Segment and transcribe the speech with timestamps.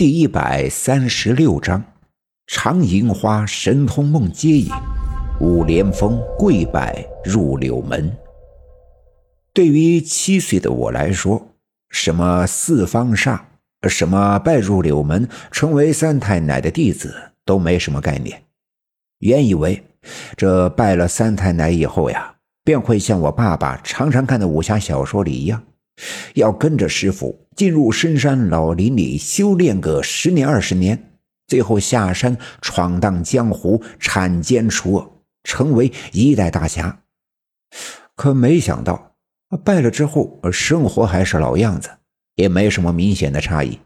[0.00, 1.84] 第一百三十六章：
[2.46, 4.72] 长银花神通梦接引，
[5.42, 8.10] 五连峰跪拜入柳门。
[9.52, 11.48] 对于七岁的我来说，
[11.90, 13.40] 什么四方煞，
[13.90, 17.14] 什么拜入柳门，成为三太奶的弟子，
[17.44, 18.44] 都没什么概念。
[19.18, 19.84] 原以为
[20.34, 25.62] 这拜了三太奶以后呀，便会像我爸爸常常看的武侠小说里一样。
[26.34, 31.12] 要跟着师傅进入深山老林里修炼个十年二十年，
[31.46, 37.02] 最后下山闯荡江湖，铲奸除恶，成为一代大侠。
[38.14, 39.14] 可没想到，
[39.64, 41.90] 拜了之后，生活还是老样子，
[42.34, 43.78] 也没什么明显的差异。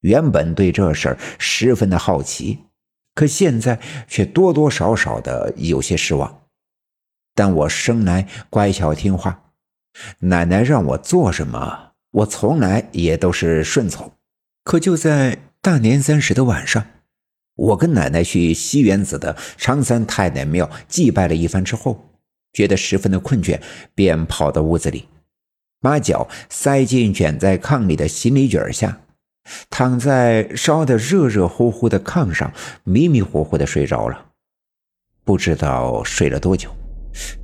[0.00, 2.58] 原本对这事儿十分的好奇，
[3.14, 6.42] 可现在却多多少少的有些失望。
[7.34, 9.45] 但我生来乖巧听话。
[10.20, 14.12] 奶奶让我做什么，我从来也都是顺从。
[14.64, 16.84] 可就在大年三十的晚上，
[17.54, 22.10] 我跟奶奶去西园子的常三太奶庙祭拜了一番之后，
[22.52, 23.60] 觉得十分的困倦，
[23.94, 25.08] 便跑到屋子里，
[25.80, 29.00] 把脚塞进卷在炕里的行李卷下，
[29.70, 32.52] 躺在烧得热热乎乎的炕上，
[32.84, 34.26] 迷迷糊糊的睡着了。
[35.24, 36.70] 不知道睡了多久，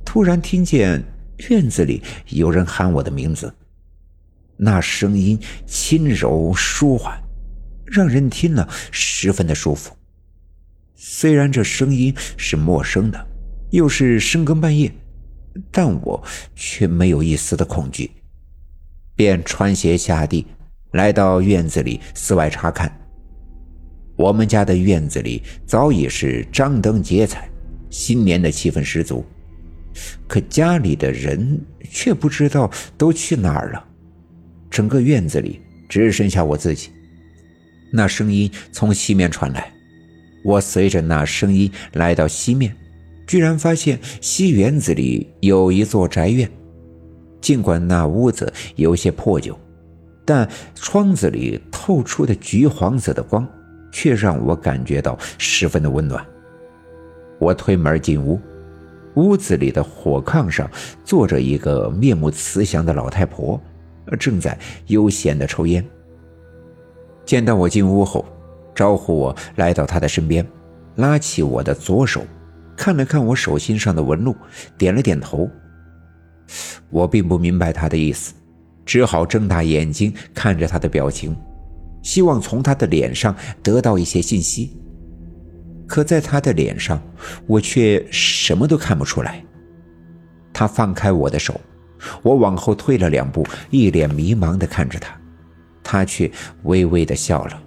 [0.05, 1.03] 突然听见。
[1.49, 3.53] 院子里有人喊我的名字，
[4.57, 7.21] 那声音轻柔舒缓，
[7.85, 9.95] 让人听了十分的舒服。
[10.95, 13.27] 虽然这声音是陌生的，
[13.71, 14.93] 又是深更半夜，
[15.71, 16.23] 但我
[16.55, 18.11] 却没有一丝的恐惧，
[19.15, 20.47] 便穿鞋下地，
[20.91, 22.99] 来到院子里四外查看。
[24.15, 27.49] 我们家的院子里早已是张灯结彩，
[27.89, 29.25] 新年的气氛十足。
[30.27, 33.85] 可家里的人却不知道都去哪儿了，
[34.69, 36.89] 整个院子里只剩下我自己。
[37.91, 39.71] 那声音从西面传来，
[40.43, 42.75] 我随着那声音来到西面，
[43.27, 46.49] 居然发现西园子里有一座宅院。
[47.39, 49.59] 尽管那屋子有些破旧，
[50.25, 53.47] 但窗子里透出的橘黄色的光，
[53.91, 56.25] 却让我感觉到十分的温暖。
[57.39, 58.39] 我推门进屋。
[59.15, 60.69] 屋子里的火炕上
[61.03, 63.59] 坐着一个面目慈祥的老太婆，
[64.19, 64.57] 正在
[64.87, 65.83] 悠闲的抽烟。
[67.25, 68.25] 见到我进屋后，
[68.75, 70.45] 招呼我来到她的身边，
[70.95, 72.25] 拉起我的左手，
[72.75, 74.35] 看了看我手心上的纹路，
[74.77, 75.49] 点了点头。
[76.89, 78.33] 我并不明白她的意思，
[78.85, 81.35] 只好睁大眼睛看着她的表情，
[82.01, 84.75] 希望从她的脸上得到一些信息。
[85.93, 86.99] 可在他的脸上，
[87.45, 89.45] 我却什么都看不出来。
[90.51, 91.61] 他放开我的手，
[92.23, 95.15] 我往后退了两步，一脸迷茫地看着他，
[95.83, 96.31] 他却
[96.63, 97.61] 微微地笑了。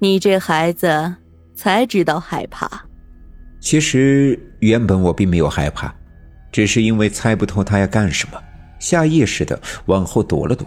[0.00, 1.14] 你这孩子
[1.54, 2.68] 才知道害怕。
[3.60, 5.94] 其实原本我并没有害怕，
[6.50, 8.42] 只是因为猜不透他要干什么，
[8.80, 10.66] 下意识地往后躲了躲。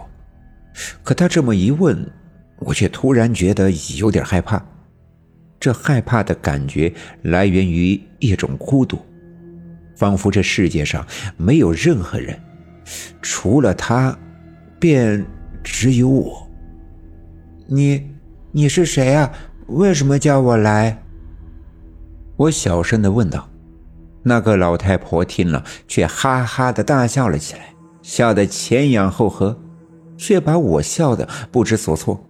[1.03, 2.09] 可他这么一问，
[2.59, 4.65] 我却突然觉得有点害怕。
[5.59, 6.93] 这害怕的感觉
[7.23, 8.97] 来源于一种孤独，
[9.95, 11.05] 仿佛这世界上
[11.35, 12.39] 没有任何人，
[13.21, 14.17] 除了他，
[14.79, 15.25] 便
[15.63, 16.47] 只有我。
[17.67, 18.09] 你，
[18.51, 19.31] 你是谁啊？
[19.67, 21.03] 为什么叫我来？
[22.37, 23.49] 我小声的问道。
[24.23, 29.57] 那个老太婆听了，却哈哈的大笑了起来，笑得前仰后合，
[30.17, 32.28] 却把我笑得不知所措。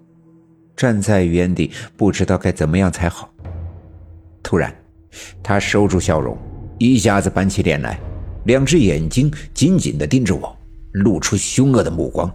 [0.80, 3.30] 站在原地，不知道该怎么样才好。
[4.42, 4.74] 突然，
[5.44, 6.38] 他收住笑容，
[6.78, 8.00] 一下子板起脸来，
[8.46, 10.58] 两只眼睛紧紧地盯着我，
[10.94, 12.34] 露出凶恶的目光。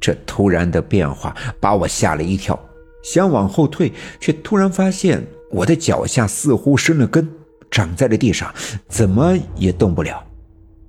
[0.00, 2.58] 这突然的变化把我吓了一跳，
[3.04, 7.30] 想往后退，却突然发现我的脚下似乎生了根，
[7.70, 8.52] 长在了地上，
[8.88, 10.20] 怎么也动不了。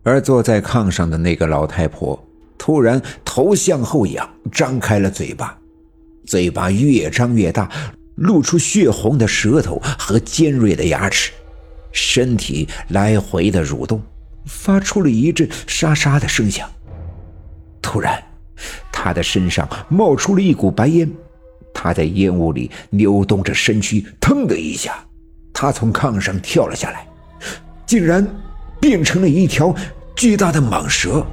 [0.02, 2.20] 而坐在炕上的那个老太婆
[2.58, 5.56] 突然头向后仰，张开了嘴巴。
[6.26, 7.70] 嘴巴越张越大，
[8.16, 11.32] 露出血红的舌头和尖锐的牙齿，
[11.92, 14.02] 身体来回的蠕动，
[14.46, 16.70] 发出了一阵沙沙的声响。
[17.82, 18.24] 突然，
[18.92, 21.12] 他的身上冒出了一股白烟，
[21.74, 25.04] 他在烟雾里扭动着身躯，腾的一下，
[25.52, 27.08] 他从炕上跳了下来，
[27.86, 28.26] 竟然
[28.80, 29.76] 变成了一条
[30.16, 31.26] 巨大的蟒蛇。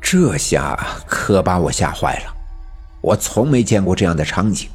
[0.00, 2.33] 这下可把我吓坏了。
[3.04, 4.66] 我从没见过这样的场景，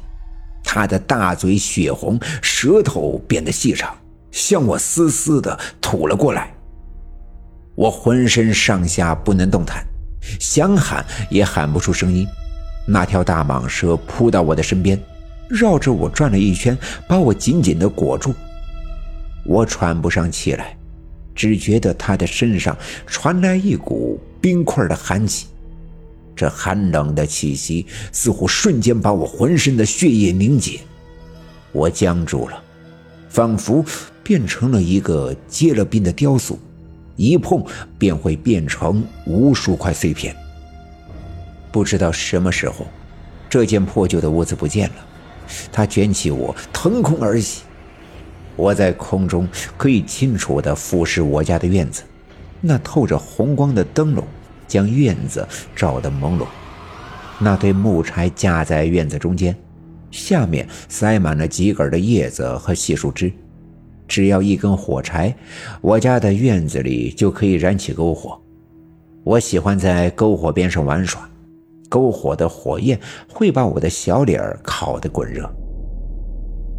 [0.62, 3.92] 他的大嘴血红，舌头变得细长，
[4.30, 6.54] 向我嘶嘶的吐了过来。
[7.74, 9.84] 我浑身上下不能动弹，
[10.38, 12.24] 想喊也喊不出声音，
[12.86, 14.96] 那条大蟒蛇扑到我的身边，
[15.48, 16.78] 绕着我转了一圈，
[17.08, 18.32] 把我紧紧地裹住。
[19.44, 20.76] 我喘不上气来，
[21.34, 22.76] 只觉得他的身上
[23.08, 25.48] 传来一股冰块的寒气。
[26.34, 30.80] 这寒冷的气息似乎瞬间把我浑身的血液凝结，
[31.72, 32.62] 我僵住了，
[33.28, 33.84] 仿佛
[34.22, 36.58] 变成了一个结了冰的雕塑，
[37.16, 37.62] 一碰
[37.98, 40.34] 便会变成无数块碎片。
[41.70, 42.86] 不知道什么时候，
[43.48, 44.96] 这间破旧的屋子不见了，
[45.70, 47.62] 它卷起我腾空而起，
[48.56, 49.46] 我在空中
[49.76, 52.02] 可以清楚地俯视我家的院子，
[52.60, 54.26] 那透着红光的灯笼。
[54.70, 56.46] 将院子照得朦胧。
[57.40, 59.56] 那堆木柴架在院子中间，
[60.12, 63.32] 下面塞满了几根的叶子和细树枝。
[64.06, 65.34] 只要一根火柴，
[65.80, 68.40] 我家的院子里就可以燃起篝火。
[69.24, 71.28] 我喜欢在篝火边上玩耍，
[71.88, 75.48] 篝火的火焰会把我的小脸烤得滚热。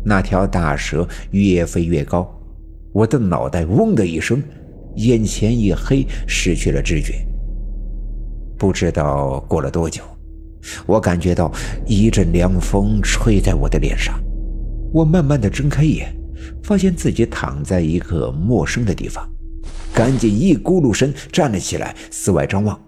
[0.04, 2.28] 那条大蛇越飞越高，
[2.92, 4.42] 我的脑袋嗡的一声，
[4.96, 7.26] 眼前一黑，失去了知觉。
[8.62, 10.04] 不知道过了多久，
[10.86, 11.52] 我感觉到
[11.88, 14.22] 一阵凉风吹在我的脸上。
[14.94, 16.16] 我慢慢的睁开眼，
[16.62, 19.28] 发现自己躺在一个陌生的地方，
[19.92, 22.80] 赶紧一咕噜身站了起来，四外张望。